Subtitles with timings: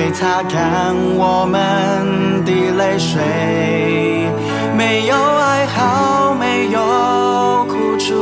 [0.00, 3.20] 会擦干我们的泪水，
[4.74, 6.80] 没有哀嚎，没有
[7.68, 8.14] 苦楚，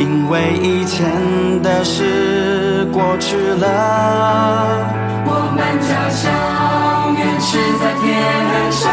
[0.00, 1.06] 因为以前
[1.62, 4.90] 的事过去了。
[5.24, 8.10] 我们家乡原是在天
[8.72, 8.90] 上，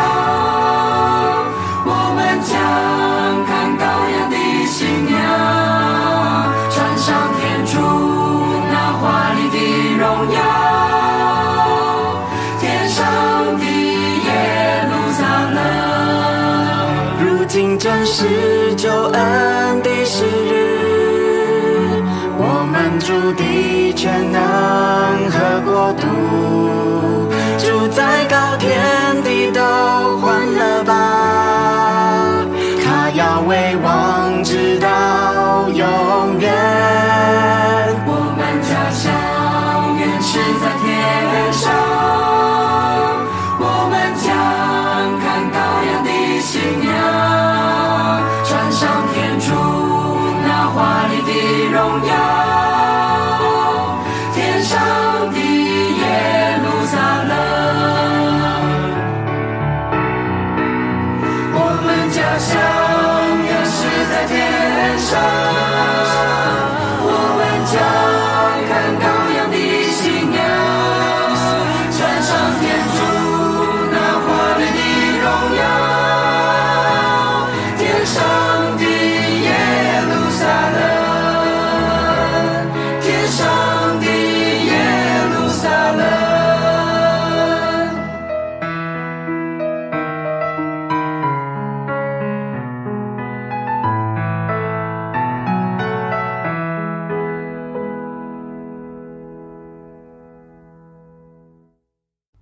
[28.30, 29.09] 高天。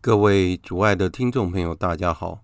[0.08, 2.40] 各位主爱的听众朋友，大家好！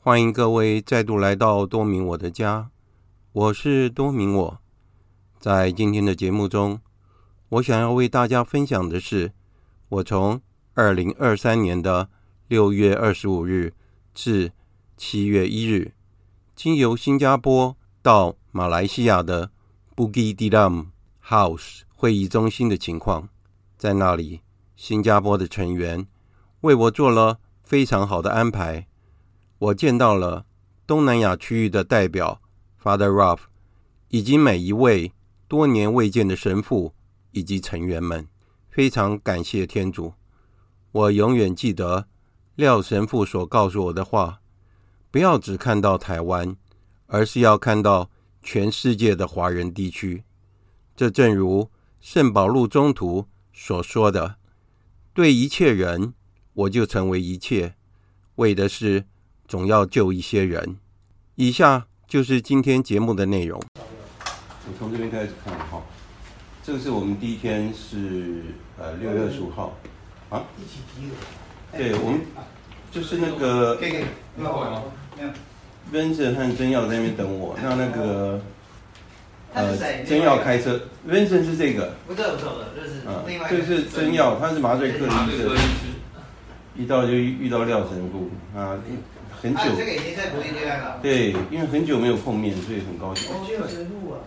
[0.00, 2.70] 欢迎各位再度来到多明我的家，
[3.30, 4.58] 我是多明我。
[5.38, 6.80] 在今天的节目中，
[7.50, 9.30] 我想要为大家分享的是，
[9.90, 10.42] 我从
[10.74, 12.08] 二零二三年的
[12.48, 13.74] 六月二十五日
[14.12, 14.50] 至
[14.96, 15.92] 七月一日，
[16.56, 19.52] 经由新加坡到马来西亚的
[19.94, 20.86] Bukit Tilam
[21.24, 23.28] House 会议中心的情况。
[23.76, 24.40] 在那里，
[24.74, 26.08] 新加坡的成员。
[26.62, 28.88] 为我做了非常好的安排，
[29.58, 30.44] 我见到了
[30.86, 32.40] 东南亚区域的代表
[32.82, 33.42] Father Ralph，
[34.08, 35.12] 以及每一位
[35.46, 36.94] 多年未见的神父
[37.30, 38.26] 以及成员们。
[38.68, 40.14] 非常感谢天主，
[40.92, 42.06] 我永远记得
[42.54, 44.40] 廖神父所告诉我的话：
[45.10, 46.56] 不要只看到台湾，
[47.06, 48.10] 而是要看到
[48.42, 50.24] 全世界的华人地区。
[50.96, 51.70] 这正如
[52.00, 54.36] 圣保禄宗徒所说的：
[55.14, 56.14] 对一切人。
[56.58, 57.74] 我就成为一切，
[58.34, 59.04] 为的是
[59.46, 60.76] 总要救一些人。
[61.36, 63.62] 以下就是今天节目的内容。
[63.76, 65.80] 我从这边开始看哈，
[66.64, 68.42] 这个是我们第一天是
[68.76, 69.78] 呃六月二十五号
[70.30, 70.42] 啊。
[70.58, 71.14] 一起提的。
[71.78, 72.22] 对，我们
[72.90, 73.76] 就是那个。
[73.76, 74.04] 可以可以。
[74.36, 74.82] 没有吗
[75.92, 77.56] ？Vincent 和真耀在那边等我。
[77.62, 78.42] 那那个
[79.54, 80.80] 呃，真耀开车。
[81.08, 81.94] Vincent 是这个。
[82.08, 82.94] 不是不是不是，这是
[83.28, 83.48] 另外。
[83.48, 85.56] 这是真耀，他是麻醉科的医生。
[86.78, 88.78] 一到就遇到廖神父啊，
[89.42, 89.60] 很久。
[89.60, 91.00] 啊、这个已经在福音阶段了。
[91.02, 93.28] 对，因为很久没有碰面，所以很高兴。
[93.34, 94.20] 哦，廖神父啊。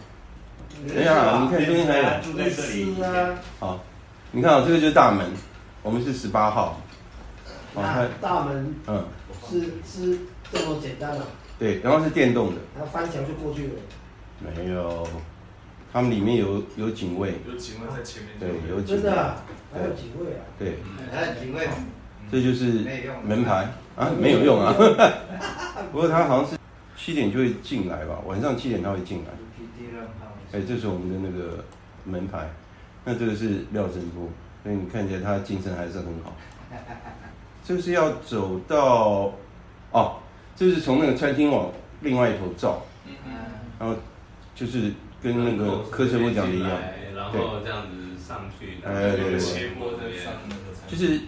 [0.87, 2.03] 等一下，你看中间还有。
[2.21, 2.93] 住在这里。
[3.57, 3.79] 好，
[4.31, 5.25] 你看啊，这个就是大门，
[5.81, 6.81] 我们是十八号。
[7.73, 7.81] 好，
[8.19, 8.75] 大门。
[8.87, 9.05] 嗯。
[9.49, 10.19] 是是
[10.51, 11.25] 这么简单的。
[11.57, 12.61] 对，然后是电动的。
[12.75, 13.73] 然后翻墙就过去了。
[14.39, 15.07] 没有，
[15.93, 17.35] 他们里面有有警卫。
[17.47, 18.31] 有警卫在前面。
[18.39, 19.01] 对，有警卫。
[19.01, 19.37] 真的啊？
[19.73, 20.43] 还有警卫啊？
[20.59, 20.79] 对。
[21.11, 21.67] 还有警卫。
[22.31, 22.85] 这就是
[23.25, 23.67] 门牌。
[23.97, 24.73] 啊，没有用啊。
[25.91, 26.57] 不过他好像是
[26.95, 29.25] 七点就会进来吧，晚上七点他会进来。
[30.53, 31.63] 哎，这是我们的那个
[32.05, 32.49] 门牌，
[33.05, 34.29] 那这个是廖振波，
[34.63, 36.35] 所以你看起来他精神还是很好。
[37.63, 39.33] 这是要走到
[39.91, 40.19] 哦，
[40.55, 41.69] 这是从那个餐厅往
[42.01, 42.81] 另外一头照，
[43.79, 43.95] 然后
[44.55, 46.71] 就是跟那个柯神父讲的一样，
[47.15, 49.39] 然后这样子上去，哎对对对，
[50.87, 51.21] 就是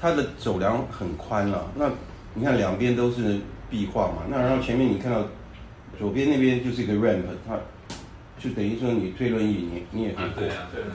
[0.00, 1.90] 它的走廊很宽了，那
[2.34, 3.38] 你看两边都是
[3.70, 5.24] 壁画嘛，那然后前面你看到
[5.98, 7.56] 左边那边就是一个 ramp，它
[8.38, 10.44] 就等于说你推轮椅你你也可以过，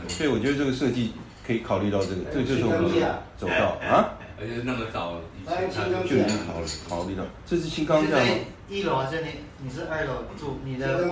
[0.07, 1.13] 所以我觉得这个设计
[1.46, 2.92] 可以考虑到这个，这个就是我们
[3.38, 4.16] 走道啊。
[4.42, 5.19] 而且那么早，
[6.07, 8.25] 就已经考了考虑到，这是轻钢架吗？
[8.69, 9.28] 一楼还是你？
[9.62, 10.60] 你是二楼住？
[10.63, 11.04] 你的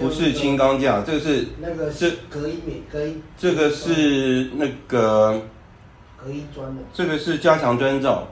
[0.00, 3.22] 不是轻钢架，这个是那个是隔音棉隔音。
[3.38, 5.40] 这个是那个
[6.16, 6.82] 隔音砖的。
[6.92, 8.26] 这个是加强砖造，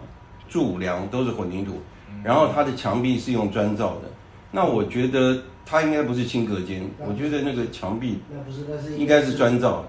[0.49, 1.81] 柱梁都是混凝土，
[2.23, 4.11] 然后它的墙壁是用砖造的。
[4.51, 9.85] 那我觉得它应该不是轻隔间，我觉得那个墙壁那不是，那是应该是砖造。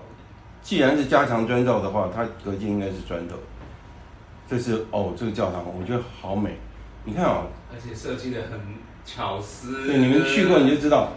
[0.62, 3.36] 既然是加强砖造的话，它隔间应该是砖头。
[4.47, 6.57] 这是哦，这个教堂我觉得好美，
[7.03, 8.59] 你看啊，而且设计的很
[9.06, 9.86] 巧思。
[9.86, 11.12] 对，你们去过你就知道，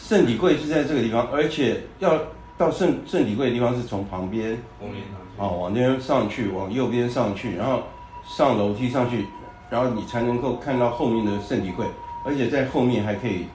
[0.00, 2.16] 圣体柜是在这个地方，而且要
[2.56, 5.02] 到圣圣体柜的地方是从旁边，后面
[5.36, 7.82] 哦，往那边上去，往右边上去，然后
[8.24, 9.26] 上楼梯上去，
[9.68, 11.86] 然后你才能够看到后面的圣体柜，
[12.24, 13.46] 而且在后面还可以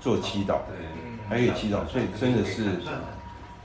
[0.00, 0.86] 做祈祷，对，
[1.28, 2.64] 还可以祈祷，所以真的是。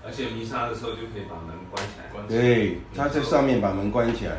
[0.03, 2.27] 而且弥撒的时候就可以把门关起来。
[2.27, 4.33] 对，他在上面把门关起来。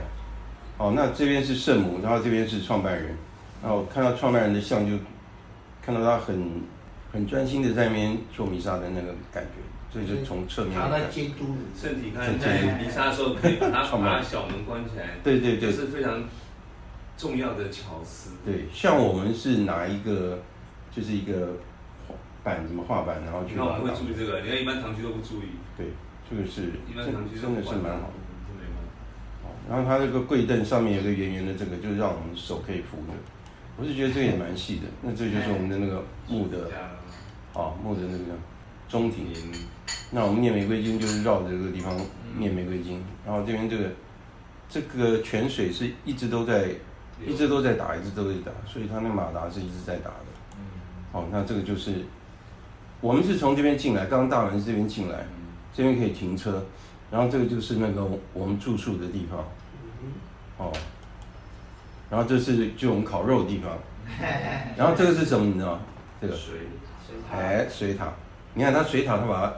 [0.77, 3.17] 哦，那这边是圣母，然后这边是创办人，
[3.63, 4.97] 然后看到创办人的像，就
[5.81, 6.63] 看到他很
[7.13, 9.63] 很专心的在那边做弥撒的那个感觉，
[9.93, 10.91] 所以就从侧面看。
[10.91, 15.11] 他在监督圣体，看在弥撒的时候可以把它把小门关起来。
[15.23, 16.25] 对对对，是非常
[17.17, 18.31] 重要的巧思。
[18.45, 20.39] 对，像我们是拿一个
[20.91, 21.57] 就是一个
[22.43, 23.55] 板，什么画板，然后去。
[23.55, 25.51] 那我们会注意这个，你看一般堂区都不注意。
[25.77, 25.89] 对，
[26.29, 28.15] 这个是一般堂区真的是蛮好的。
[29.71, 33.13] 然后它这个柜凳上面有个圆圆的，这个就是让我们手可以扶着。
[33.79, 34.83] 我是觉得这个也蛮细的。
[35.01, 36.69] 那这就是我们的那个木的，
[37.55, 38.35] 啊木的那个
[38.93, 39.27] 中庭。
[40.11, 41.99] 那我们念玫瑰经就是绕着这个地方
[42.37, 43.03] 念玫瑰经。
[43.25, 43.91] 然后这边这个
[44.69, 46.69] 这个泉水是一直都在
[47.27, 50.27] 一直都在打，一直都在打，所以它那马达是一直在打的。
[51.11, 52.05] 好，那这个就是
[53.01, 55.25] 我们是从这边进来，刚刚大门是这边进来，
[55.73, 56.63] 这边可以停车。
[57.11, 59.45] 然后这个就是那个我们住宿的地方，
[60.57, 60.73] 哦，
[62.11, 63.79] 然后这是就我们烤肉的地方，
[64.77, 65.81] 然后这个是什么你知道吗？
[66.21, 66.55] 这个水
[67.07, 68.13] 水塔，哎，水塔，
[68.55, 69.53] 你看它水塔，它把它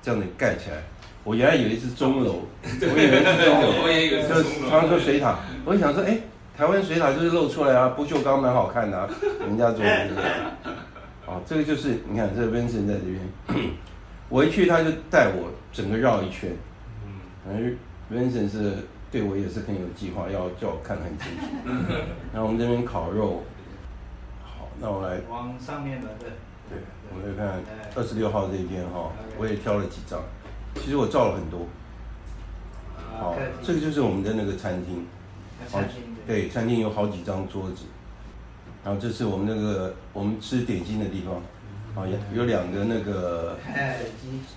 [0.00, 0.76] 这样子盖起来。
[1.24, 4.42] 我原来以为是钟楼，我以为是钟楼，我也以为是钟楼。
[4.42, 6.18] 就是他说水塔，我就想说，哎，
[6.56, 9.08] 台湾水塔就是露出来啊，不锈钢蛮好看的啊，
[9.40, 10.22] 人家做的这个。
[11.26, 13.70] 哦，这个就是你看这个温森在这边，
[14.28, 16.50] 我一去他就带我整个绕一圈。
[17.46, 17.76] 反正
[18.12, 18.72] Vincent 是
[19.10, 21.46] 对我也是很有计划，要叫我看得很清楚。
[22.34, 23.44] 然后我们这边烤肉，
[24.42, 26.30] 好，那我来往上面的对。
[26.68, 26.78] 对，
[27.12, 27.60] 我们来看
[27.94, 30.18] 二十六号这一天哈，我也挑了几张，
[30.76, 31.66] 其实我照了很多。
[33.18, 35.06] 好，这个就是我们的那个餐厅。
[35.70, 35.80] 好，
[36.26, 37.84] 对，餐厅有好几张桌子。
[38.82, 41.40] 然后这是我们那个我们吃点心的地方。
[41.94, 43.58] 好，有有两个那个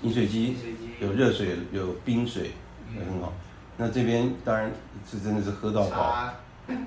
[0.01, 0.55] 饮水机，
[1.01, 2.51] 有热水，有冰水。
[2.93, 3.33] 也很好，
[3.75, 4.71] 那这边当然
[5.09, 6.29] 是真的是喝到饱，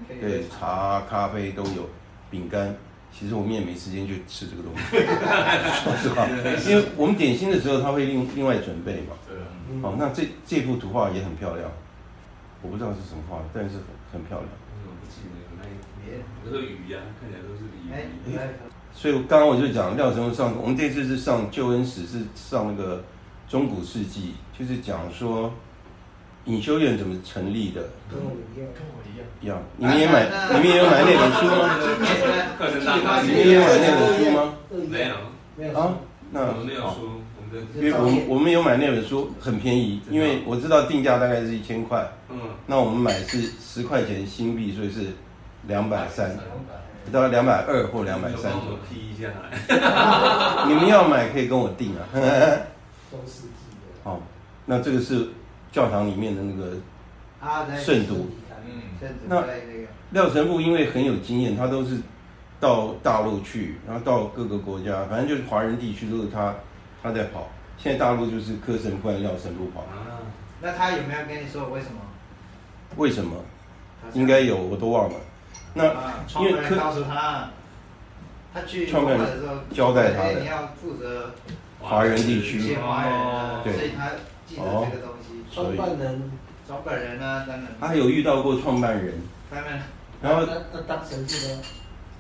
[0.09, 1.87] 对，茶、咖啡都有，
[2.31, 2.75] 饼干。
[3.13, 4.97] 其实我们也没时间去吃这个东西，
[5.83, 6.27] 说实话，
[6.71, 9.17] 因为我们点心的时候他会另另外准备嘛。
[9.83, 11.69] 好，那这这幅图画也很漂亮，
[12.63, 14.49] 我不知道是什么画，但是很很漂亮。
[14.87, 15.65] 我不记得那
[16.45, 18.39] 那是鱼呀，看起来都是鱼。
[18.93, 23.05] 所以刚刚我就讲廖神父上，我们这次是上救恩史，是上那个
[23.49, 25.53] 中古世纪，就是讲说。
[26.49, 27.83] 隐修院怎么成立的？
[28.11, 29.27] 跟我一样，跟我一样。
[29.41, 31.79] 一样，你们也买，你们也有买那本书吗？
[32.59, 34.55] 课程大你们也有买那本书吗？
[34.89, 35.15] 没有，
[35.57, 35.95] 没有啊。
[36.31, 37.21] 那我们没有书，
[37.77, 42.11] 因为我们我们有买那本书，很便宜，因为我知道定价大概是一千块。
[42.31, 42.39] 嗯。
[42.67, 45.09] 那我们买是十块钱新币，所以是
[45.67, 46.35] 两百三，
[47.13, 48.51] 大概两百二或两百三。
[48.53, 50.65] 我批一下来。
[50.67, 52.01] 你们要买可以跟我订啊。
[53.11, 54.03] 中世纪的。
[54.03, 54.19] 好，
[54.65, 55.29] 那这个是。
[55.71, 56.77] 教堂里面的那个
[57.79, 58.31] 圣徒，
[58.67, 59.45] 嗯，那
[60.11, 61.99] 廖神父因为很有经验，他都是
[62.59, 66.55] 到大陆去，然后到各个国家，反正就是华人地区都是他
[67.03, 67.49] 他在跑。
[67.77, 69.83] 现在大陆就是柯神父、廖神父跑。
[69.83, 70.19] 啊，
[70.61, 72.01] 那他有没有跟你说为什么？
[72.97, 73.37] 为什么？
[74.15, 75.17] 应该有，我都忘了。
[75.75, 75.85] 那
[76.41, 77.51] 因为柯告诉他，
[78.55, 81.35] 他去创办的时候交代他的，你要负责
[81.79, 82.75] 华人地区。
[82.77, 84.11] 哦，对，所以他
[84.47, 85.18] 记得这个东西。
[85.65, 86.31] 创办人，
[86.67, 87.67] 创办人啊，当然。
[87.81, 89.15] 他有遇到过创办人。
[90.21, 91.63] 然后那那当神父呢？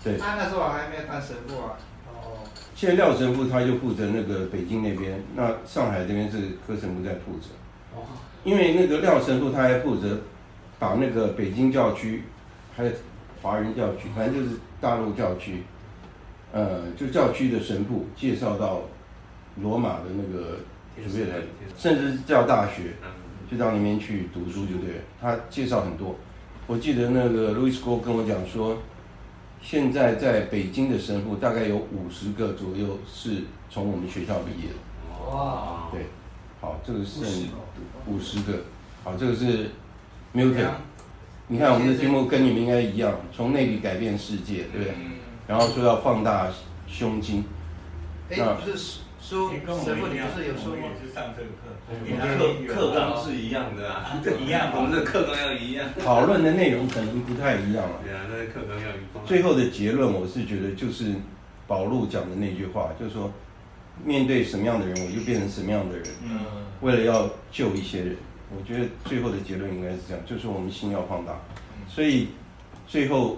[0.02, 0.16] 对。
[0.16, 1.76] 他那时候还没有当神父啊。
[2.12, 2.38] 哦
[2.74, 7.48] 现在廖神父他就负责那个北京那边，那上海这边是柯神父在负责。
[7.96, 8.02] 哦。
[8.44, 10.20] 因为那个廖神父他还负责
[10.78, 12.22] 把那个北京教区，
[12.76, 12.92] 还有
[13.42, 15.64] 华人教区，反正就是大陆教区，
[16.52, 18.82] 呃，就教区的神父介绍到
[19.60, 20.58] 罗马的那个
[21.04, 21.38] 主业台，
[21.76, 22.94] 甚至是教大学，
[23.50, 25.02] 就到那边去读书，就对了。
[25.20, 26.14] 他介绍很多。
[26.66, 28.78] 我记得那个 Louis Go 跟我讲说。
[29.60, 35.34] 现在在北京的神父大概有五十个左右是从我们学校毕业的。
[35.34, 35.88] 哇！
[35.90, 36.06] 对，
[36.60, 37.48] 好，这个是
[38.06, 38.60] 五十个。
[39.02, 39.70] 好，这个是
[40.32, 40.70] Milton。
[41.48, 44.94] 你看我们的节目跟你们应该一样，从内里改变世界，对不对？
[45.48, 46.46] 然后说要放大
[46.86, 47.42] 胸襟。
[48.30, 49.50] 那不是书，
[49.84, 50.88] 神父你不是有说吗？
[51.04, 51.68] 是上这个课。
[52.02, 55.86] 你的课课纲是一样的啊，一样，我们的课纲要一样。
[56.02, 58.00] 讨论的内容可能不太一样啊。
[58.02, 59.26] 对啊，那课纲要一样。
[59.26, 61.12] 最后的结论，我是觉得就是
[61.66, 63.30] 保路讲的那句话，就是说，
[64.02, 66.06] 面对什么样的人，我就变成什么样的人。
[66.24, 66.40] 嗯。
[66.80, 68.16] 为了要救一些人，
[68.56, 71.38] 我觉得最后的结论应该是这样，就是我们心要放大。
[71.86, 72.28] 所以
[72.86, 73.36] 最后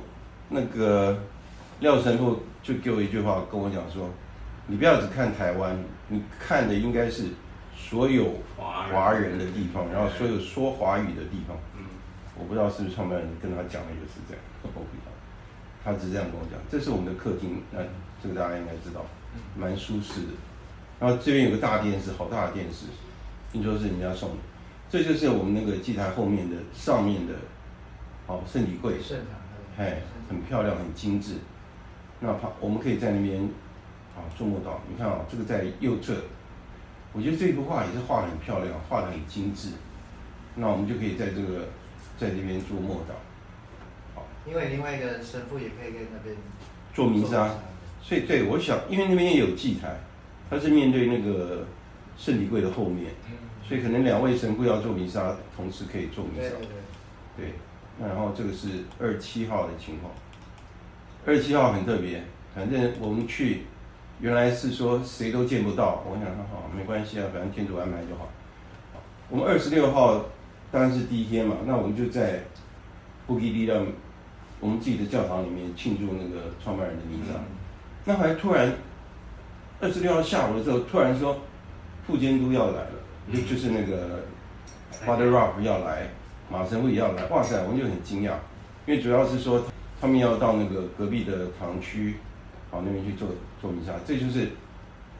[0.49, 1.19] 那个
[1.81, 4.09] 廖神父就给我一句话，跟我讲说，
[4.71, 5.77] 你不要只看台湾，
[6.09, 7.25] 你看的应该是。
[7.77, 11.83] 所有华人的地方，然后所有说华语的地方，嗯，
[12.39, 15.11] 我不知道是不是创办人跟他讲的也是这样，我不知道，
[15.83, 16.61] 他只是这样跟我讲。
[16.71, 17.81] 这是我们的客厅，那
[18.23, 19.05] 这个大家应该知道，
[19.57, 20.29] 蛮舒适的。
[21.01, 22.87] 然后这边有个大电视，好大的电视，
[23.51, 24.37] 听说是人家送的。
[24.89, 27.35] 这就是我们那个祭台后面的上面的，
[28.29, 31.37] 好圣体柜，圣堂，哎，很漂亮，很精致。
[32.21, 33.49] 那怕我们可以在那边，
[34.17, 34.79] 啊，做默祷。
[34.89, 36.15] 你看啊，这个在右侧。
[37.13, 39.71] 我觉得这幅画也是画得很漂亮，画得很精致。
[40.55, 41.67] 那我们就可以在这个，
[42.17, 43.15] 在这边做默祷。
[44.15, 46.37] 好，因为另外一个神父也可以在那边
[46.95, 47.51] 做弥撒。
[48.01, 49.99] 所以对，我想，因为那边也有祭台，
[50.49, 51.67] 它是面对那个
[52.17, 53.11] 圣礼柜的后面，
[53.67, 56.43] 所以可能两位神父要做弥撒，同时可以做弥撒。
[56.43, 56.67] 对对对。
[57.37, 57.55] 对，
[57.99, 58.69] 那然后这个是
[59.01, 60.13] 二十七号的情况。
[61.27, 62.23] 二十七号很特别，
[62.55, 63.63] 反正我们去。
[64.21, 68.29] 原来是说谁都见不到，我想说好，没关系啊，反正天主安排就好。
[69.31, 70.27] 我们二十六号
[70.71, 72.41] 当然是第一天嘛，那我们就在
[73.27, 73.87] 布基蒂让
[74.61, 77.35] 我们自己的教堂里面庆祝那个创办人的弥撒。
[77.39, 77.45] 嗯、
[78.05, 78.73] 那还突然
[79.81, 81.39] 二十六号下午的时候，突然说
[82.07, 82.93] 副监督要来了，
[83.33, 84.21] 就、嗯、就是那个
[85.07, 86.09] Father Ralph 要来，
[86.51, 87.25] 马神父也要来。
[87.29, 88.33] 哇塞，我们就很惊讶，
[88.85, 89.65] 因为主要是说
[89.99, 92.17] 他们要到那个隔壁的堂区。
[92.71, 93.27] 好，那边去做
[93.61, 94.49] 做弥撒，这就是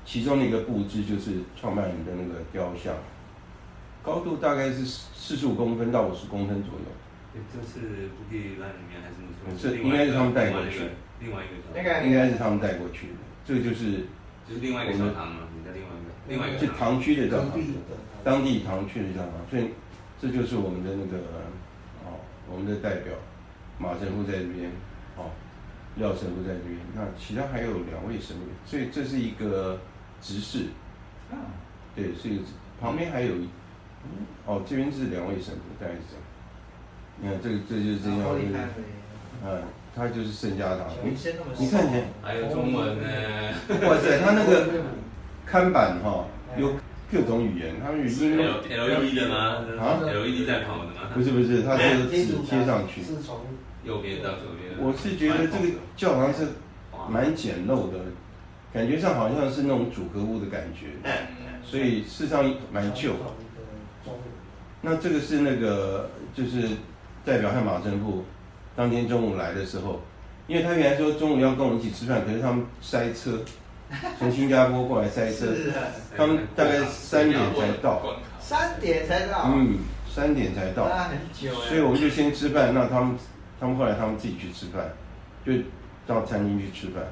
[0.05, 2.95] 其中的一个布置，就是创办人的那个雕像，
[4.03, 6.87] 高度大概是四十五公分到五十公分左右。
[7.53, 9.57] 这是布地兰里面还是什么？
[9.57, 10.91] 是应该是他们带过去的。
[11.21, 11.55] 另外一个。
[11.75, 13.13] 那个应该是他们带过去的。
[13.47, 14.07] 这个就是
[14.49, 15.47] 就是另外一个教堂吗？
[15.55, 16.59] 你在另外一个另外一个。
[16.59, 17.61] 是堂区的教堂，
[18.25, 19.33] 当地堂区的教堂。
[19.49, 19.71] 所以
[20.21, 21.19] 这就是我们的那个
[22.05, 22.19] 哦，
[22.51, 23.15] 我们的代表
[23.79, 24.71] 马神父在这边
[25.17, 25.31] 哦。
[25.97, 29.79] 廖神父在这边，那其他还有两位神父，所以这是一个
[30.23, 30.67] 执事。
[31.31, 31.35] 啊，
[31.95, 32.43] 对，是一个
[32.81, 36.23] 旁边还有，嗯，哦，这边是两位神父，大概是这样。
[37.21, 38.19] 你看这个，这就是这样，
[39.45, 39.63] 嗯，
[39.95, 40.87] 他就是圣家堂。
[41.05, 41.11] 你
[41.59, 42.09] 你看见？
[42.23, 43.09] 还有中文呢。
[43.83, 44.67] 哇塞，他那个
[45.47, 46.73] 看板哈，有
[47.13, 48.39] 各种语言，他们语音。
[48.39, 49.37] L E D 的吗？
[49.79, 51.11] 啊？L E D 在跑的吗？
[51.15, 53.03] 不是不是，它是纸贴上去。
[53.91, 54.71] 右边到左边。
[54.79, 56.47] 我是觉得这个教堂是
[57.09, 57.99] 蛮简陋的，
[58.73, 60.87] 感觉上好像是那种组合屋的感觉，
[61.65, 63.15] 所以事实上蛮旧。
[64.81, 66.69] 那这个是那个就是
[67.25, 68.25] 代表汉马神父
[68.77, 70.01] 当天中午来的时候，
[70.47, 73.41] 因为他原来说中午要跟我们一起吃饭，可是他们塞车，
[74.19, 75.49] 从新加坡过来塞车，
[76.17, 78.01] 他们大概三点才到。
[78.39, 79.51] 三点才到。
[79.55, 79.79] 嗯，
[80.09, 80.89] 三点才到。
[80.89, 81.53] 那很久。
[81.69, 83.19] 所以我们就先吃饭，那他们。
[83.61, 84.91] 他们后来他们自己去吃饭，
[85.45, 85.53] 就
[86.07, 87.05] 到餐厅去吃饭，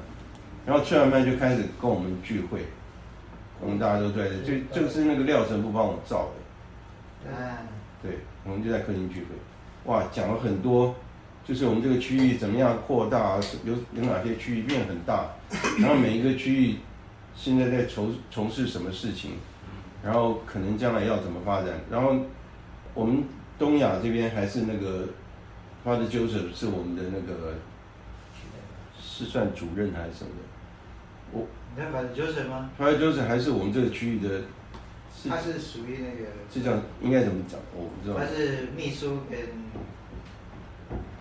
[0.65, 2.65] 然后吃完饭就开始跟我们聚会，
[3.61, 6.31] 我们大家都在这，就这个是那个廖神父帮我照
[7.23, 7.31] 的，
[8.01, 10.95] 对，对，我们就在客厅聚会，哇，讲了很多，
[11.45, 15.29] 就是我们这个区域怎么样扩大，有有哪些区域变很大，
[15.79, 16.77] 然后每一个区域
[17.35, 19.33] 现在在从从事什么事情，
[20.03, 22.15] 然后可能将来要怎么发展，然后
[22.93, 23.23] 我们
[23.57, 25.07] 东亚这边还是那个
[25.89, 27.55] Father Joseph 是我们的那个
[29.01, 30.43] 是算主任还是什么的？
[31.31, 34.41] 我你看 Father Joseph 吗？Father Joseph 还是我们这个区域的。
[35.27, 37.59] 他是属于那个，这叫应该怎么讲？
[37.75, 38.19] 我不知道。
[38.19, 39.39] 他是秘书跟，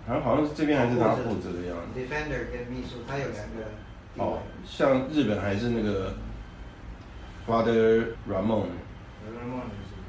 [0.07, 1.99] 好像好像是这边还是他负责的样子。
[1.99, 4.23] Defender 跟秘书，他有两个。
[4.23, 6.13] 哦，像日本还是那个
[7.47, 8.67] Father Ramon，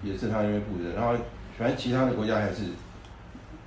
[0.03, 0.93] 也是他那边负责。
[0.95, 1.15] 然后
[1.57, 2.63] 反正其他的国家还是，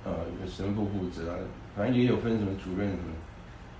[0.05, 1.37] 呃，有神父负责啊，
[1.75, 3.03] 反正也有分什么主任什么。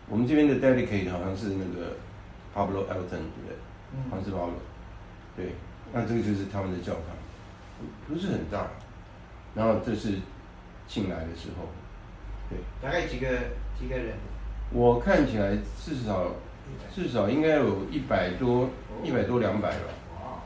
[0.10, 1.96] 我们这边的 dedicate 好像是那个
[2.54, 3.56] Pablo Elton 对不对？
[3.94, 4.10] 嗯。
[4.10, 4.60] 好像是 Pablo，
[5.36, 5.56] 对。
[5.92, 7.04] 那这个就是他们的教堂，
[8.08, 8.68] 不是很大，
[9.54, 10.18] 然后这是
[10.88, 11.68] 进来的时候，
[12.50, 13.28] 对，大概几个
[13.80, 14.16] 几个人？
[14.72, 16.32] 我看起来至少
[16.96, 18.70] 至少应该有一百多
[19.04, 19.86] 一百多两百吧，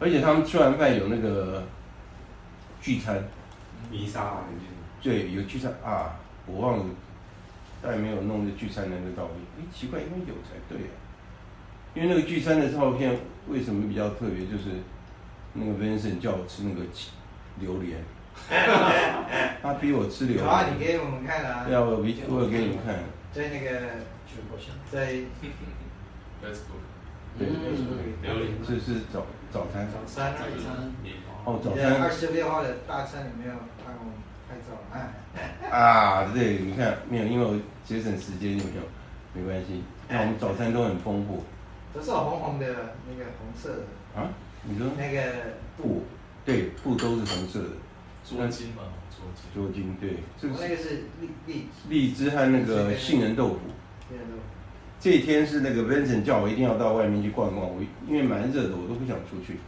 [0.01, 1.63] 而且他们吃完饭有那个
[2.81, 3.23] 聚餐，
[3.89, 4.41] 弥撒，
[5.07, 6.85] 对，有聚餐啊，我忘了，
[7.81, 10.91] 但没有弄这聚餐的那个照片，哎，奇怪，应该有才对啊，
[11.93, 14.81] 因为那个聚餐的照片为什么比较特别，就是。
[15.59, 16.81] 那个 Vincent 叫我吃那个
[17.59, 17.97] 榴莲，
[19.63, 20.45] 他逼我吃榴莲。
[20.45, 21.65] 好啊，你给我们看啊。
[21.67, 22.93] 要我比我给你们看。
[23.33, 23.71] 在那个，
[24.91, 25.13] 在
[26.43, 26.83] Facebook。
[27.39, 27.47] 对，
[28.21, 28.53] 榴莲。
[28.61, 29.87] 这是早早餐。
[29.91, 30.35] 早餐。
[30.37, 30.93] 早餐。
[31.45, 32.03] 哦，早餐。
[32.03, 33.55] 二十六号的大餐有没有
[34.91, 34.95] 啊？
[35.71, 37.53] 啊，对，你看没有，因为我
[37.85, 38.81] 节省时间，有没有？
[39.33, 39.83] 没关系。
[40.09, 41.43] 那我们早餐都很丰富。
[41.93, 44.21] 都是红红的，那个红色的。
[44.21, 44.29] 啊？
[44.63, 45.21] 你说那个
[45.77, 46.03] 布，
[46.45, 47.69] 对，布都是红色的。
[48.25, 49.53] 桌巾嘛，桌巾。
[49.53, 50.17] 桌巾，对。
[50.39, 53.59] 这个那个是荔荔荔枝和那个杏仁豆腐。
[54.09, 54.41] 杏仁豆腐。
[54.99, 59.59] 这一天是那个 Vincent 叫我一定要到外面去逛逛，我因为蛮热的，我都不想出去，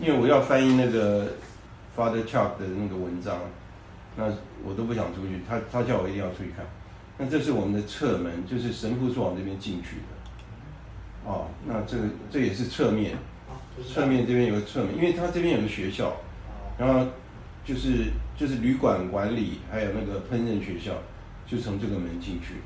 [0.00, 1.26] 因为我要翻译那个
[1.94, 3.38] Father Chuck 的那个文章，
[4.16, 4.24] 那
[4.64, 5.40] 我都不想出去。
[5.48, 6.64] 他他叫我一定要出去看。
[7.18, 11.30] 那这是我们的侧门，就是神父是往这边进去的。
[11.30, 13.16] 哦，那这个这也是侧面。
[13.92, 16.16] 侧面这边有个侧面，因为它这边有个学校，
[16.78, 17.08] 然后
[17.64, 20.92] 就是就是旅馆管理，还有那个烹饪学校，
[21.44, 22.62] 就从这个门进去，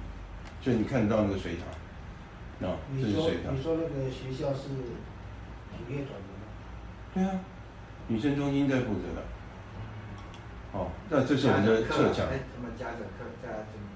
[0.61, 3.51] 所以你看得到那个水塔，啊，这是水塔。
[3.57, 6.45] 你说那个学校是主业转的吗？
[7.15, 7.41] 对啊，
[8.09, 9.23] 女生中心在负责的。
[10.73, 12.27] 哦，那这是我们的侧墙。
[12.27, 13.25] 什么家政课？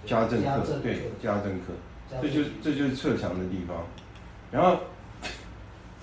[0.05, 1.73] 家政课，对，家政课，
[2.21, 3.87] 这就这就是侧墙的地方，
[4.51, 4.81] 然后。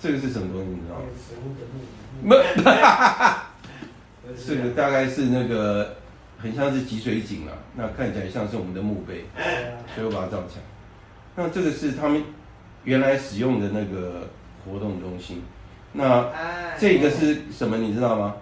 [0.02, 0.68] 这个是什么东西？
[0.70, 0.96] 你知道
[2.24, 2.34] 吗？
[2.64, 3.50] 哈哈哈哈
[4.34, 5.96] 这个大概是那个
[6.38, 9.26] 很像是集水井啊，那看起来像是我们的墓碑，
[9.94, 10.62] 所以我把它造起来。
[11.36, 12.24] 那这个是他们
[12.84, 14.26] 原来使用的那个
[14.64, 15.42] 活动中心。
[15.92, 16.30] 那
[16.78, 17.76] 这个是什么？
[17.76, 18.36] 你知道吗？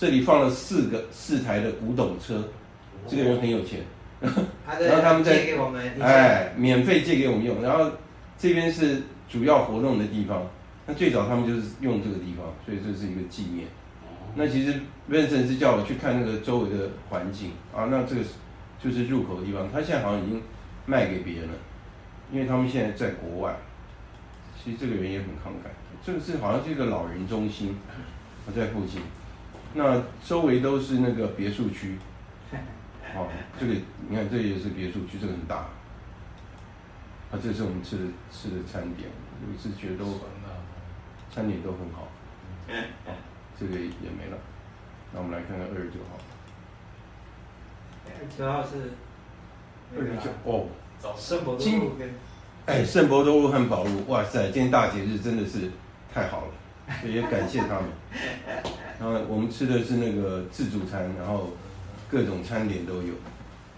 [0.00, 2.42] 这里放了四个四台的古董车，
[3.06, 3.80] 这个人很有钱，
[4.18, 5.46] 然后他们在
[6.00, 7.60] 哎免费借给我们用。
[7.60, 7.90] 然后
[8.38, 10.48] 这边是主要活动的地方。
[10.86, 13.68] 那最早他们就是用这个地方，所以这是一个纪念。
[14.34, 18.22] 那其实 Vincent 是叫我去看那个周围的环境啊，那这个
[18.82, 19.68] 就是入口的地方。
[19.70, 20.40] 他现在好像已经
[20.86, 21.54] 卖给别人了，
[22.32, 23.54] 因为他们现在在国外。
[24.64, 25.68] 其实这个人也很慷慨。
[26.02, 27.76] 这个是好像是一个老人中心，
[28.46, 29.02] 我在附近。
[29.74, 31.96] 那周围都是那个别墅区。
[33.14, 33.28] 哦，
[33.58, 33.74] 这个
[34.08, 35.56] 你看，这也是别墅区，这个很大。
[37.30, 39.08] 啊，这是我们吃的吃的餐点，
[39.46, 40.20] 有一次觉得都。
[41.32, 42.08] 餐点都很好，
[43.06, 43.12] 好，
[43.56, 44.38] 这个也没了。
[45.12, 46.18] 那我们来看看二十九号。
[48.04, 48.90] 二十九号是
[49.96, 50.66] 二十九哦，
[51.16, 51.92] 圣伯多禄。
[52.66, 55.70] 哎，圣伯多禄和保禄，哇塞，今天大节日真的是
[56.12, 56.52] 太好了，
[57.04, 57.84] 也感谢他们。
[58.98, 61.50] 然后我们吃的是那个自助餐，然后
[62.10, 63.14] 各种餐点都有，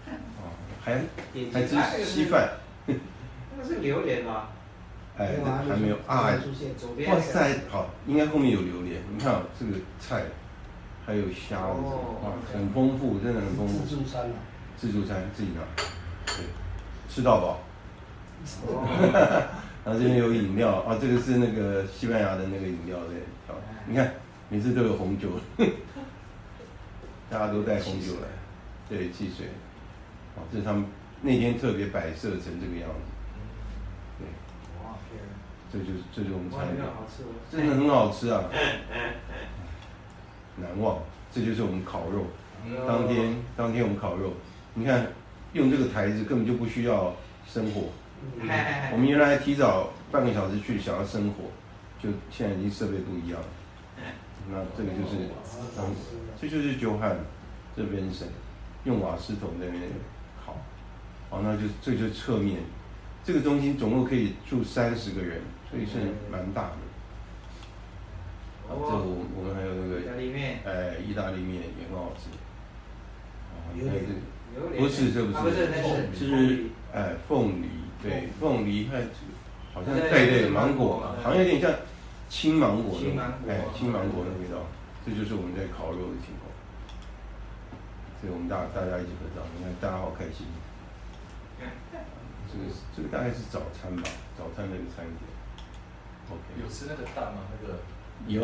[0.07, 1.01] 哦，还
[1.53, 2.49] 还吃稀饭。
[3.57, 4.47] 那是榴莲吗？
[5.15, 5.35] 哎，
[5.69, 6.33] 还没有啊！
[7.07, 8.99] 哇塞，好，应该后面有榴莲。
[9.15, 10.23] 你看这个菜，
[11.05, 11.79] 还有虾子，
[12.23, 13.85] 哇，很丰富，真的很丰富。
[13.85, 14.25] 自助餐
[14.75, 15.61] 自助餐自己拿，
[16.25, 16.45] 对，
[17.07, 17.59] 吃到饱。
[19.85, 24.13] 然后这边有饮料啊，这个是那个西班牙的那个饮料对，好，你看
[24.49, 25.29] 每次都有红酒，
[27.29, 28.27] 大家都带红酒来，
[28.87, 29.47] 对，汽水。
[30.35, 30.85] 好，这是他们
[31.21, 32.95] 那天特别摆设成这个样子。
[34.19, 34.27] 对
[35.71, 36.87] 这就是这就是我们餐点，
[37.51, 38.43] 真的很好吃啊！
[40.55, 40.99] 难忘，
[41.33, 42.27] 这就是我们烤肉。
[42.87, 44.33] 当天当天我们烤肉，
[44.75, 45.07] 你看
[45.51, 47.13] 用这个台子根本就不需要
[47.47, 47.89] 生火。
[48.91, 51.45] 我们原来提早半个小时去，想要生火，
[52.01, 53.47] 就现在已经设备不一样了。
[54.51, 55.29] 那这个就是，
[55.77, 57.17] 当时，这就是酒汉
[57.75, 58.27] 这边省
[58.83, 59.83] 用瓦斯桶在那边
[60.45, 60.57] 烤。
[61.29, 62.59] 好，那就这就是侧面，
[63.23, 66.77] 这个中心总共可以住三十个人，所以是蛮大的。
[68.67, 69.95] 这我我们还有那个，
[70.65, 72.29] 哎，意大利面也很好吃。
[73.53, 77.67] 啊，你看这，不是这不是，是哎凤梨，
[78.03, 79.01] 对凤梨还
[79.73, 81.71] 好像对对芒果嘛，好像有点像
[82.29, 84.61] 青芒果那种，哎青芒果的味道。
[85.05, 86.51] 这就是我们在烤肉的情况。
[88.21, 90.45] 所以我们大大家一起合照，你看大家好开心。
[92.51, 92.63] 这个
[92.95, 94.03] 这个大概是早餐吧，
[94.37, 95.17] 早餐那个餐点。
[96.29, 96.39] OK。
[96.61, 97.41] 有吃那个蛋吗？
[97.51, 97.79] 那个。
[98.27, 98.39] 有，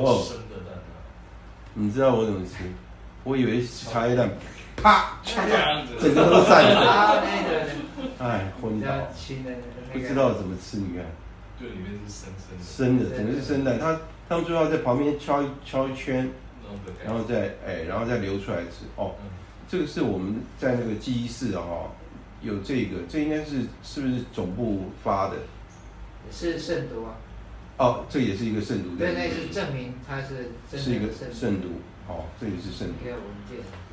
[1.75, 2.55] 你知道我怎么吃？
[3.23, 4.29] 我以为茶叶蛋，
[4.77, 5.19] 啪，
[5.99, 7.23] 整个都散了。
[8.19, 8.87] 哎，昏倒。
[9.91, 11.03] 不知道怎么吃，你看。
[11.59, 12.29] 对，里面是生
[12.61, 13.03] 生的。
[13.03, 13.77] 生的，整个是生蛋。
[13.79, 16.29] 他他们最后在旁边敲一敲一圈，
[17.03, 18.85] 然后再哎，然后再流出来吃。
[18.95, 19.15] 哦，
[19.67, 21.61] 这个是我们在那个记忆室啊，
[22.41, 25.35] 有这个，这应该是是不是总部发的？
[26.31, 27.17] 是圣毒啊。
[27.77, 28.95] 哦，这也是一个圣毒。
[28.97, 31.67] 对，那是证明它是是一个圣都。
[32.09, 33.05] 哦，这也是圣都。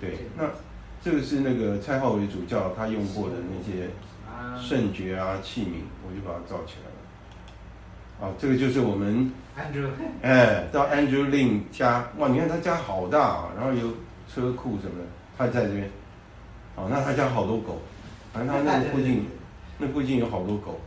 [0.01, 0.45] 对，那
[1.05, 3.91] 这个是那个蔡浩伟主教他用过的那些
[4.59, 6.97] 圣爵啊器皿，我就把它造起来了。
[8.19, 9.89] 哦，这个就是我们 Andrew，
[10.23, 13.93] 哎，到 Andrew Lin 家，哇，你看他家好大啊，然后有
[14.27, 15.05] 车库什么的，
[15.37, 15.91] 他在这边。
[16.75, 17.81] 哦，那他家好多狗，
[18.33, 19.27] 反正他那个附近，
[19.79, 20.81] 那附近有好多狗。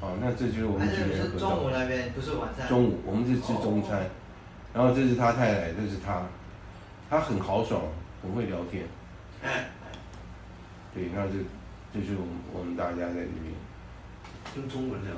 [0.00, 1.50] 哦，那这就是我们几个人合照。
[1.50, 2.68] 中午那边不是晚上。
[2.68, 4.02] 中午我们是吃中餐，
[4.74, 6.22] 然后这是他太太，这是他，
[7.14, 7.80] 他很豪爽，
[8.20, 8.82] 很会聊天。
[10.92, 11.34] 对，那就
[11.94, 13.54] 就是我们我们大家在里面。
[14.56, 15.12] 用中文聊。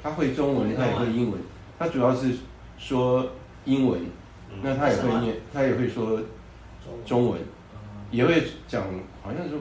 [0.00, 1.40] 他会中文，他也会英文，
[1.76, 2.36] 他主要是
[2.78, 3.32] 说
[3.64, 4.00] 英文，
[4.62, 6.20] 那他也会念，他也会说
[7.04, 7.40] 中文，
[8.12, 8.84] 也会讲，
[9.24, 9.56] 好像是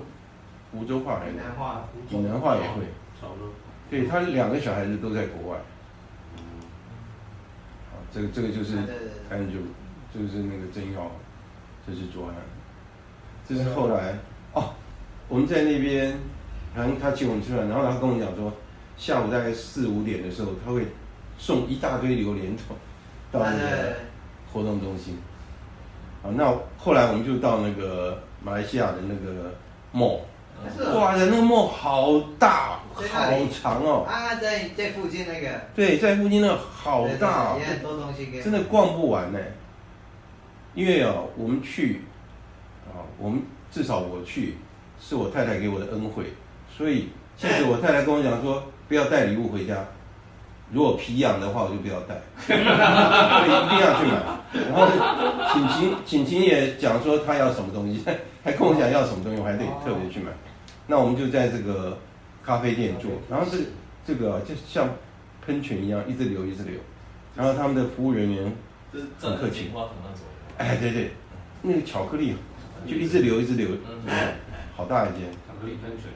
[0.71, 1.31] 湖州话还是？
[1.31, 1.89] 闽南话。
[2.07, 2.83] 闽南话也会。
[3.89, 5.59] 对，他两个小孩子都在国外。
[7.89, 8.77] 好，这个这个就是
[9.31, 9.65] ，Andrew，
[10.13, 11.11] 就是那个曾耀，
[11.91, 12.35] 这是卓安，
[13.47, 14.17] 这是后来
[14.53, 14.73] 哦，
[15.27, 16.17] 我们在那边，
[16.73, 18.53] 然后他请我们吃饭，然后他跟我讲说，
[18.97, 20.87] 下午大概四五点的时候，他会
[21.37, 22.55] 送一大堆榴莲
[23.29, 23.93] 到那个
[24.53, 25.17] 活动中心。
[26.23, 29.51] 好，那后来我们就到那个马来西亚的那个
[29.93, 30.21] mall。
[30.95, 34.05] 哇，那个梦好大，好长哦！
[34.07, 35.59] 啊，在在附近那个。
[35.75, 37.57] 对，在附近那个好大，
[38.43, 39.39] 真的逛不完呢。
[40.73, 42.01] 因为哦，我们去，
[42.87, 44.55] 啊，我们至少我去，
[44.99, 46.25] 是我太太给我的恩惠，
[46.75, 49.83] 所以其实我太太跟我讲说，不要带礼物回家，
[50.71, 54.15] 如果皮痒的话，我就不要带，所以一定要去买。
[54.69, 54.87] 然后
[55.53, 58.03] 晴晴晴晴也讲说她要什么东西，
[58.43, 60.31] 还跟我讲要什么东西，我还得特别去买。
[60.87, 61.97] 那我们就在这个
[62.43, 63.57] 咖啡店坐，然后这
[64.05, 64.89] 这个就像
[65.45, 66.73] 喷泉一样，一直流一直流，
[67.35, 68.53] 然后他们的服务人员
[69.19, 69.69] 很客气。
[70.57, 71.11] 哎，对对，
[71.61, 72.35] 那个巧克力
[72.85, 73.69] 就一直流一直流，
[74.75, 75.31] 好大一间。
[75.47, 76.09] 巧克力喷泉，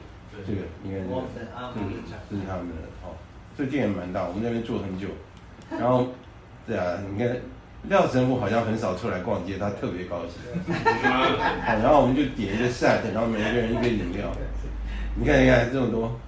[0.46, 1.86] 这个应该是，这个
[2.30, 3.14] 这是他们的哦，
[3.56, 5.08] 这店也蛮大，我们那边坐很久，
[5.70, 6.08] 然后
[6.66, 7.36] 对啊，你看
[7.88, 10.40] 廖神父好像很少出来逛街，他特别高兴。
[11.64, 14.30] 然后我们就点一个 set，然后每个人一杯饮料。
[15.18, 16.20] 你看，你看这么多，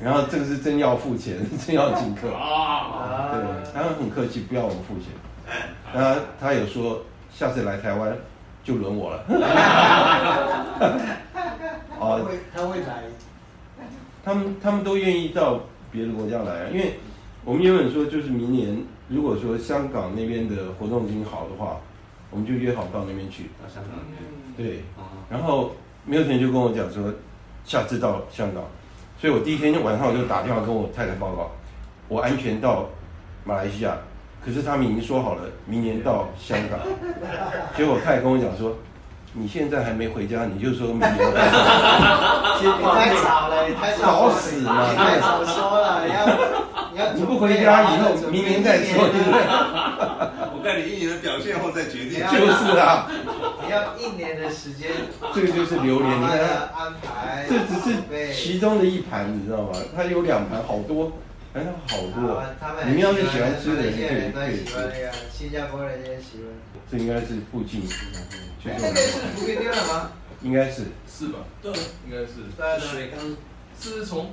[0.00, 3.32] 然后这个是真要付钱， 真要请客啊！
[3.34, 3.42] 对，
[3.74, 5.12] 他们很客气，不要我们付钱。
[5.92, 8.16] 然后他有说，下次来台湾
[8.62, 9.24] 就轮我了。
[11.98, 13.04] 哦，他会来。
[14.24, 16.98] 他们他们都愿意到别的国家来，因为
[17.44, 21.80] 我们原本说就是明年，如果说香港那边的活动已经好的话，
[22.30, 23.50] 我们就约好到那边去。
[23.62, 24.22] 到香港那边。
[24.56, 24.84] 对。
[25.28, 25.72] 然后
[26.04, 27.12] 没有钱就跟我讲说。
[27.62, 28.64] 下次到香港，
[29.20, 31.50] 所以我第一天晚上我就打电话跟我太太报告，
[32.08, 32.88] 我安全到
[33.44, 33.98] 马来西亚，
[34.44, 36.80] 可是他们已经说好了明年到香港，
[37.76, 38.74] 结果我太太跟我讲说，
[39.32, 41.16] 你现在还没回家，你就说明年。
[41.18, 46.26] 到香港，你太早了，你太早死了，你太早说了，你要
[46.92, 49.40] 你要你不回家以后明年再说，对不对？
[50.52, 53.06] 我看你一年的表现后再决定，就是啊。
[53.64, 54.90] 你要一年的时间，
[55.34, 56.38] 这个就是榴莲，你看。
[56.74, 59.70] 安排，这只是其中的一盘，你知道吗？
[59.94, 61.12] 它有两盘，好多，
[61.52, 62.42] 反正好多。
[62.86, 64.72] 你们要是喜欢吃的，可以可以吃。
[65.32, 66.46] 新加坡人也喜欢。
[66.90, 67.82] 这应该是附近，
[68.64, 70.12] 那个是福建的吗？
[70.42, 71.40] 应该是是吧？
[71.62, 71.72] 对，
[72.06, 72.48] 应该是。
[72.56, 73.20] 对水缸
[73.80, 74.30] 是从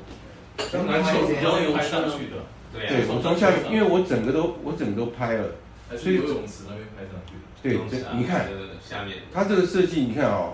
[0.58, 2.38] 从篮球游泳拍上去的。
[2.73, 5.49] 对，我从下面，因为我整个都我整个都拍了，
[5.97, 7.34] 所以游泳池那边拍上去。
[7.63, 8.45] 对，这你看
[8.82, 10.53] 下面，它这个设计你看哦，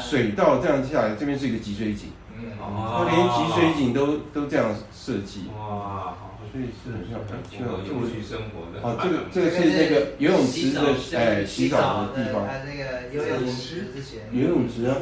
[0.00, 2.10] 水道这样下来，这边是一个集水井，
[2.58, 5.48] 它连集水井都都这样设计。
[5.56, 6.14] 哇，
[6.52, 8.80] 所以是很像很有乐趣生活的。
[8.82, 12.46] 哦，这个这个是那个游泳池的哎洗澡的地方。
[12.46, 14.28] 它那个游泳池之前。
[14.32, 14.96] 游泳池啊，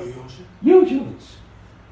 [0.62, 0.86] 游泳
[1.18, 1.38] 池。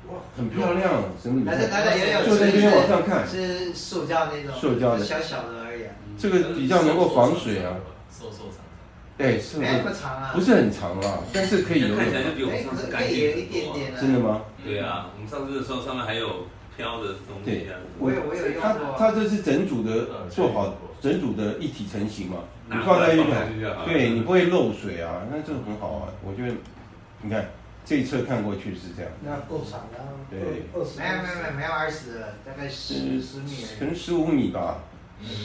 [0.09, 1.43] 哇，很漂亮，什么？
[1.47, 5.85] 但是它的游泳池就在这边往上看，是塑胶那种，塑胶的，小小的而已。
[6.19, 7.75] 这个比较能够防水啊。
[9.17, 9.71] 对，是不是？
[10.35, 11.97] 不是很长啊，但是可以游泳。
[11.97, 13.95] 看起来就比我们上次干净一点点。
[14.01, 14.43] 真的吗？
[14.65, 16.47] 对啊，我们上次的时候上面还有
[16.77, 17.51] 飘的东西。
[17.51, 18.97] 对，我有我有用过。
[18.99, 22.39] 它它这是整组的做好，整组的一体成型嘛。
[22.69, 26.55] 你放在一边，对你不会漏水啊，那这个很好啊，我觉得，
[27.23, 27.49] 你看。
[27.87, 29.99] 这一侧看过去是这样，那够长的，
[30.31, 34.79] 对，没有没有没有没有二十，大概十十米，可能十五米吧。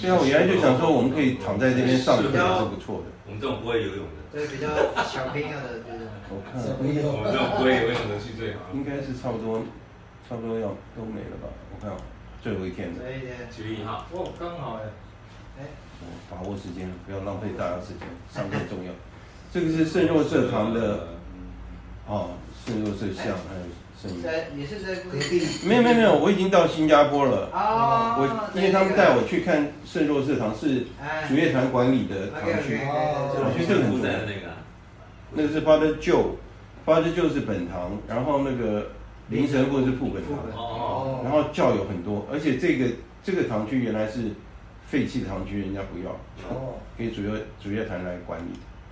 [0.02, 3.08] 对啊，我原来就想说，我们可以躺在这边上课也是不错的。
[3.26, 4.68] 我们这种不会游泳的，对，比较
[5.04, 6.08] 小朋友的这种。
[6.30, 8.70] 我看，我们这种不会游泳的去最好。
[8.74, 9.64] 应该是差不多，
[10.28, 11.48] 差不多要都没了吧？
[11.72, 11.92] 我看
[12.42, 13.02] 最后一天的，
[13.50, 14.90] 九月一号，哦，刚好哎，
[15.62, 15.66] 哎，
[16.30, 18.92] 把握时间，不要浪费大家时间，上课重要。
[19.52, 21.18] 这个是圣若瑟堂的。
[22.10, 22.32] 哦，
[22.66, 23.70] 圣若瑟像还有
[24.24, 25.42] 在也是在隔壁。
[25.68, 27.50] 没有没有没有，我已经到新加坡了。
[27.52, 28.16] 哦。
[28.20, 30.86] 我因为他们带我去看圣若瑟堂，是
[31.28, 32.80] 主乐团管理的堂区。
[32.80, 34.14] 我觉得这个很重要。
[35.34, 38.88] 那个是 Father Joe，Father Joe 是本堂，然后那个
[39.28, 40.38] 林神父是副本堂。
[40.56, 41.22] 哦。
[41.24, 42.86] 然后教友很多，而且这个
[43.24, 44.32] 这个堂区原来是
[44.86, 46.12] 废弃的堂区，人家不要，
[46.50, 48.52] 哦，给主乐主乐团来管理。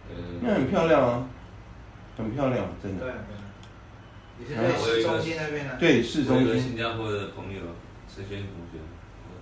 [0.10, 0.40] 嗯。
[0.42, 1.28] 那很漂亮啊。
[2.18, 3.04] 很漂亮，真的。
[3.06, 3.14] 对，
[4.40, 5.74] 你是在市中心那边呢？
[5.80, 6.62] 对，市中心。
[6.62, 7.62] 新加坡的朋友
[8.14, 8.78] 陈轩同学，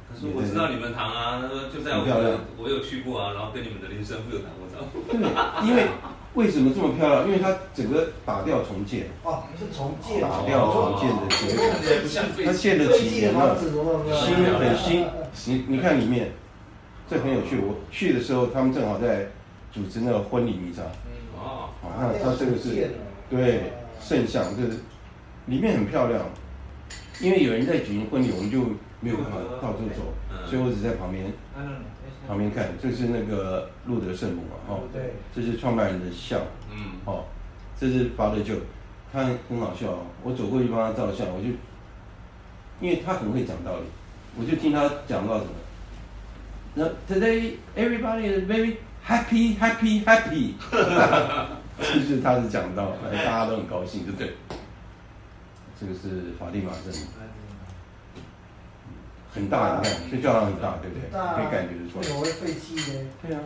[0.08, 5.04] 他说我知道你们堂啊，他说就在我我有去过啊，然后跟你们的林神父有打过招呼。
[5.12, 5.20] 对，
[5.68, 5.88] 因为
[6.36, 7.28] 为什么这么漂亮？
[7.28, 9.08] 因为它整个打掉重建。
[9.24, 10.22] 哦，是重建。
[10.22, 11.66] 打掉重建的结果。
[12.46, 13.58] 它建了几年了？
[14.16, 15.08] 新很新。
[15.48, 16.32] 你你看里面，
[17.10, 17.60] 这很有趣。
[17.60, 19.28] 我去的时候，他们正好在
[19.74, 20.84] 组织那个婚礼弥撒。
[21.36, 22.92] 啊，它这个是
[23.30, 23.74] 对
[24.08, 24.80] 圣像，这是
[25.48, 26.22] 里面很漂亮。
[27.20, 28.60] 因为有人在举行婚礼，我们就
[29.00, 30.14] 没有办法到处走，
[30.48, 31.32] 所以我只在旁边
[32.28, 32.68] 旁边看。
[32.80, 36.40] 这是那个路德圣母嘛，哈，对，这是创办人的像，
[36.70, 37.24] 嗯，哦，
[37.80, 38.60] 这是 Father Joe，
[39.12, 41.48] 他很好笑，我走过去帮他照相，我就
[42.82, 43.86] 因为他很会讲道理，
[44.38, 45.52] 我就听他讲到什么。
[46.76, 48.76] 那 Today everybody is very
[49.08, 50.54] happy, happy, happy。
[51.78, 54.34] 这是他是讲道，大家都很高兴，对不对？
[55.80, 56.94] 这个是法蒂玛镇，
[59.34, 61.10] 很大，你看，这教堂很大，对不对？
[61.12, 62.04] 可以感觉得出来。
[62.04, 63.10] 怎么会废弃呢？
[63.22, 63.42] 对啊。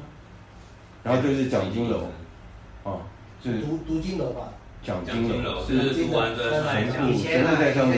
[1.03, 2.07] 然后就是讲经楼，
[2.83, 3.01] 哦，
[3.43, 4.53] 是读读经楼吧？
[4.83, 7.97] 讲经楼是读完的全部全部在上面，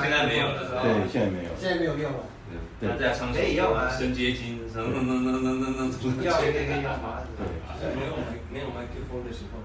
[0.00, 0.82] 现在没有了。
[0.82, 1.50] 对，现在没有。
[1.58, 2.18] 现在没有用了。
[2.80, 7.20] 对，在上面有升阶经，能能能能能能能主教可以可以用吗？
[7.36, 8.12] 对，没有
[8.52, 9.58] 没有麦克风的时候。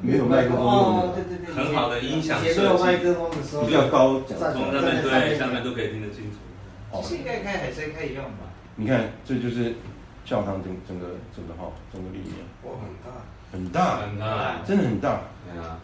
[0.00, 2.60] 没有麦克风哦，对对对，很好的音响设计。
[2.60, 6.38] 没有麦克风的时候，比较高，从那边对下面都可以听得清楚。
[7.02, 8.46] 现在开还是可以用吧？
[8.76, 9.74] 你看，这就是
[10.24, 12.30] 教堂整整个整个哈整个里面。
[12.62, 12.78] 哇，
[13.50, 15.22] 很大，很大，很大，真的很大。
[15.50, 15.80] 对啊，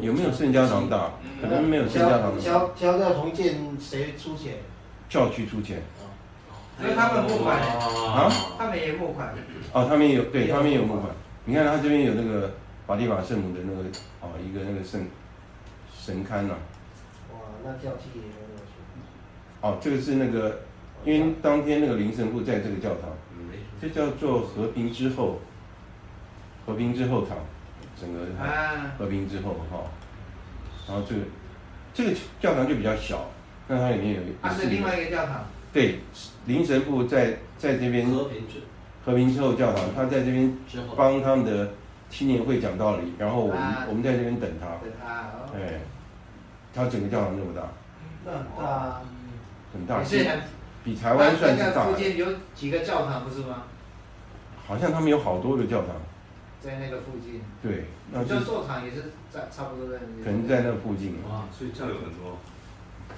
[0.00, 1.12] 有没有圣家堂大？
[1.40, 2.42] 可能没有圣家堂大。
[2.42, 4.56] 调调调重建谁出钱？
[5.08, 5.80] 教区出钱。
[6.82, 9.34] 因为他们募款啊，他们也募款。
[9.72, 11.06] 哦，他们有，对，他们有募款。
[11.46, 12.52] 你看它这边有那个。
[12.86, 13.82] 法蒂玛圣母的那个
[14.20, 15.04] 哦，一个那个圣
[15.92, 16.54] 神龛呐。
[17.32, 18.62] 哇，那教区也有那么
[19.60, 20.60] 哦，这个是那个，
[21.04, 23.10] 因为当天那个林神父在这个教堂，
[23.80, 25.40] 这叫做和平之后，
[26.64, 27.38] 和平之后堂，
[28.00, 28.20] 整个
[28.96, 29.90] 和平之后哈、哦，
[30.86, 31.22] 然后这个
[31.92, 33.28] 这个教堂就比较小，
[33.66, 35.44] 那它里面有一啊，是另外一个教堂。
[35.72, 35.98] 对，
[36.46, 38.60] 林神父在在这边和平之
[39.06, 40.54] 和平之后教堂，他在这边
[40.94, 41.70] 帮他们的。
[42.08, 44.66] 青年会讲道理，然后我们、啊、我们在这边等他。
[44.76, 45.50] 等他哦。
[45.56, 45.80] 哎，
[46.72, 47.62] 他整个教堂这么大。
[48.24, 49.02] 那很大。
[49.72, 50.04] 很大。
[50.04, 50.24] 是
[50.84, 51.86] 比台湾算是大。
[51.86, 53.64] 附近有几个教堂不是吗？
[54.68, 55.96] 好像他们有好多个教堂。
[56.60, 57.42] 在那个附近。
[57.60, 57.86] 对。
[58.12, 60.24] 那就座堂也是在差不多在那。
[60.24, 61.16] 可能在那附近。
[61.28, 62.38] 哇，所以教友很多。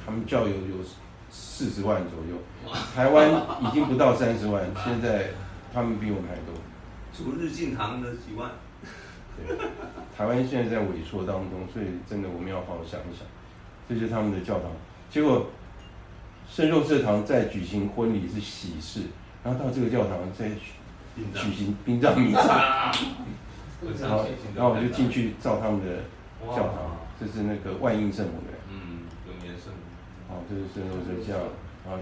[0.06, 0.76] 他们教友有
[1.30, 2.40] 四十万左右，
[2.96, 5.26] 台湾已经不到三十万，现在
[5.82, 6.54] 他们比我们还多。
[7.12, 8.50] 逐日进堂的几万。
[9.36, 9.56] 对，
[10.16, 13.26] 台湾现在在萎缩当中，所以真的我们要好好想一想，
[13.88, 14.70] 这是他们的教堂。
[15.08, 15.46] 结果
[16.50, 19.02] 圣肉社堂在举行婚礼是喜事，
[19.44, 20.48] 然后到这个教堂在
[21.34, 22.38] 举行殡葬仪式，
[24.02, 26.02] 然后然后我就进去照他们的
[26.54, 31.38] 教堂，这是那个万应圣母的，嗯，永年圣母，哦，这是圣若瑟像，
[31.86, 31.94] 啊，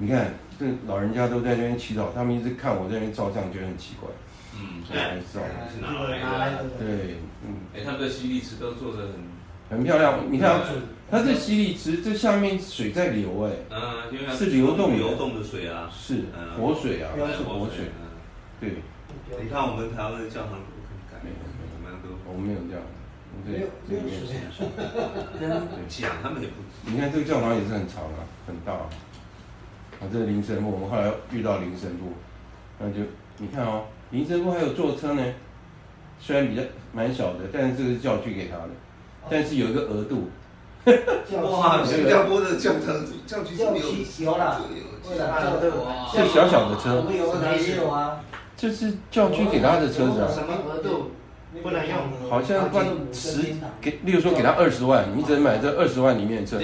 [0.00, 4.08] 你看这老人家都在那边祈祷，他们一直看我在那边照相，觉得很奇怪。
[4.54, 5.38] 嗯，对，是
[5.80, 6.64] 哪来的？
[6.78, 10.20] 对，嗯，哎，他们的洗礼池都做的很很漂亮。
[10.30, 10.62] 你看，
[11.10, 16.24] 它这洗礼池这下面水在流，哎，嗯，是流动流动的水啊，是
[16.56, 17.90] 活水啊，是活水。
[18.60, 18.82] 对，
[19.42, 22.82] 你看我们台湾的教堂都很干，没有没有，怎么样都，我们没有这样，
[23.44, 24.30] 没有没有水。
[25.88, 26.54] 讲他们也不，
[26.86, 28.72] 你看这个教堂也是很长啊，很大。
[28.72, 28.88] 啊，
[30.12, 32.12] 这是林神父，我们后来遇到林神父，
[32.78, 33.00] 那就
[33.38, 33.82] 你看哦。
[34.10, 35.22] 林神父还有坐车呢，
[36.18, 38.70] 虽然比较蛮小的，但是这个是教区给他的，
[39.28, 40.30] 但是有一个额度。
[41.42, 44.62] 哇，新加坡的教车教区教区有了，
[45.10, 45.76] 为了这个
[46.10, 46.96] 是小小的车。
[46.96, 48.20] 我们有个没有啊？
[48.56, 50.28] 这是教区给他的车子啊。
[50.32, 51.10] 什么额度？
[51.62, 51.96] 不能用。
[52.28, 53.42] 好像关十
[53.80, 56.58] 给，例如说给他二十万，你只能买这二十万里面的车。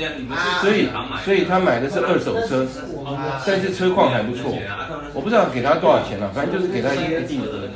[0.61, 0.89] 所以
[1.25, 2.67] 所以他买的是二手车，
[3.47, 4.53] 但是车况还不错。
[5.15, 7.75] 我不知道给他多少钱了，反正就是给他一一定的额度。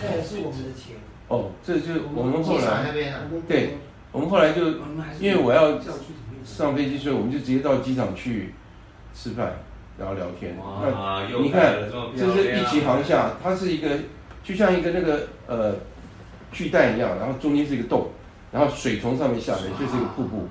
[0.00, 0.96] 这是我们的钱。
[1.28, 2.90] 哦，这就我们后来
[3.46, 3.76] 对，
[4.10, 4.68] 我们后来就
[5.20, 5.78] 因为我要
[6.44, 8.54] 上飞机，所以我们就直接到机场去
[9.14, 9.52] 吃饭，
[10.00, 10.56] 然后聊天。
[10.82, 11.76] 那你看，
[12.18, 13.90] 这是一级航厦，它是一个
[14.42, 15.74] 就像一个那个呃
[16.50, 18.08] 巨蛋一样，然后中间是一个洞，
[18.50, 20.48] 然后水从上面下来，就是一个瀑布。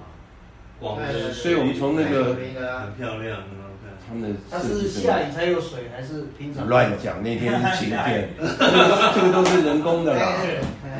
[1.33, 3.41] 所以我们从那个很漂亮。
[4.07, 6.67] 他们的它是下雨才有水，还是平常？
[6.67, 10.33] 乱讲，那天是晴天， 这个都是人工的啦。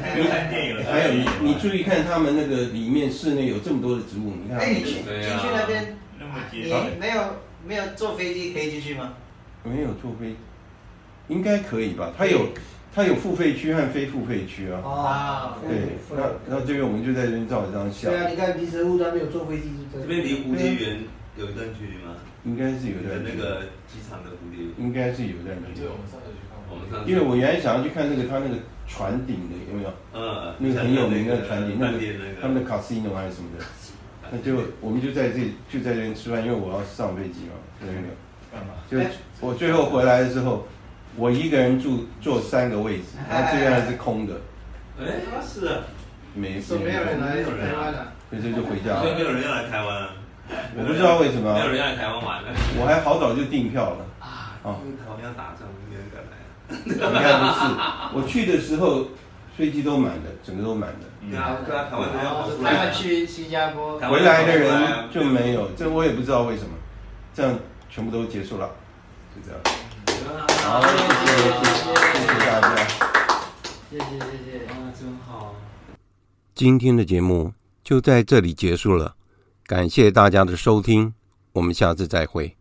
[0.04, 4.60] 还有你，你注意看他们那个里面室内有这么多的植物，你看。
[4.60, 5.98] 哎，你去进去那边，
[6.52, 7.20] 你没有
[7.70, 9.14] 没有坐飞机可以进去吗？
[9.64, 10.34] 没有坐飞，
[11.28, 12.12] 应该可以吧？
[12.18, 12.48] 它有
[12.92, 14.82] 它有付费区和非付费区啊。
[14.82, 18.12] 啊，对，那那这边我们就在这边照一张相。
[18.12, 21.04] 对啊，你看离神户那边有坐飞机，这边离蝴蝶园
[21.38, 22.18] 有一段距离吗？
[22.44, 23.38] 应该是有段距离。
[23.38, 24.74] 那个机场的蝴蝶园。
[24.80, 25.80] 应该是有段距离。
[25.82, 26.58] 对，我们上次去看。
[26.72, 27.12] 我们上次。
[27.12, 29.94] 因为我原来想要去看那个他那个船顶的有没有？
[30.18, 30.56] 嗯。
[30.58, 32.00] 那个很有名的船顶，那个
[32.42, 33.64] 他们的 casino 还是什么的。
[34.32, 35.40] 那就我们就在这
[35.70, 37.94] 就在这边吃饭，因为我要上飞机嘛，那个。
[38.52, 38.74] 干嘛？
[38.90, 38.98] 就
[39.42, 40.68] 我最后回来的时候，
[41.16, 44.34] 我一个人住坐三个位置，然后这边还是空的。
[45.00, 45.06] 哎，
[45.46, 45.78] 是啊。
[46.34, 46.76] 没事。
[46.78, 48.12] 没有人来台湾了。
[48.32, 49.02] 所以就回家了。
[49.02, 50.10] 所以没有人要来台湾啊。
[50.76, 52.50] 我不知道为什么，没有人要来台湾玩了。
[52.80, 54.58] 我还好早就订票了啊！
[54.84, 56.34] 因为台湾要打仗，没人敢来。
[56.86, 59.06] 应该不是，我去的时候
[59.56, 61.06] 飞机都满的，整个都满的。
[61.30, 62.72] 对啊，对啊，台湾人要跑出来。
[62.72, 66.70] 台湾去新加坡，回来的人就没有，这我也不知道为什么。
[67.34, 67.58] 这样
[67.90, 68.70] 全部都结束了，
[69.36, 69.62] 就这样。
[70.64, 72.88] 好，谢谢谢谢大家，
[73.90, 75.56] 谢谢谢谢，啊，真好。
[76.54, 79.16] 今天的节目就在这里结束了。
[79.66, 81.14] 感谢大家的收听，
[81.54, 82.59] 我们下次再会。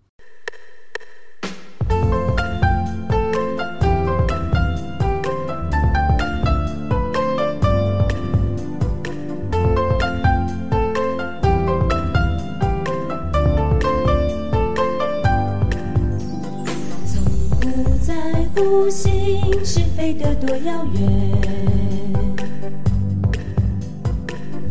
[20.09, 21.03] 飞得多遥远。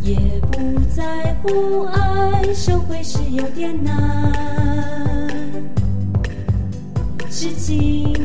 [0.02, 0.18] 也
[0.52, 4.34] 不在乎爱收回是有点难，
[7.30, 8.17] 是情